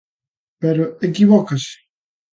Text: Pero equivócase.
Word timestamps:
Pero 0.61 0.83
equivócase. 1.07 1.73